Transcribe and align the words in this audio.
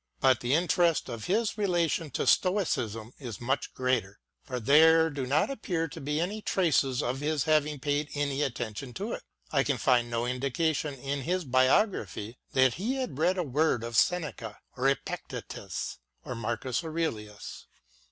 But 0.19 0.39
the 0.39 0.55
interest 0.55 1.09
of 1.09 1.25
his 1.25 1.59
relation 1.59 2.09
to 2.17 2.25
Stoicism 2.25 3.13
is 3.19 3.39
much 3.39 3.71
greater, 3.75 4.17
for 4.43 4.59
there 4.59 5.11
do 5.11 5.27
not 5.27 5.51
appear 5.51 5.87
to 5.89 6.01
be 6.01 6.19
any 6.19 6.41
traces 6.41 7.03
of 7.03 7.19
his 7.19 7.43
having 7.43 7.79
paid 7.79 8.09
any 8.15 8.41
attention 8.41 8.95
to 8.95 9.11
it: 9.11 9.21
I 9.51 9.63
can 9.63 9.77
find 9.77 10.09
no 10.09 10.25
indication 10.25 10.95
in 10.95 11.21
his 11.21 11.43
Biography 11.45 12.39
that 12.53 12.73
he 12.73 12.95
had 12.95 13.19
read 13.19 13.37
a 13.37 13.43
word 13.43 13.83
of 13.83 13.95
Seneca 13.95 14.57
or 14.75 14.89
Epictetus, 14.89 15.99
or 16.25 16.33
Marcus 16.33 16.83
Aurelius. 16.83 17.67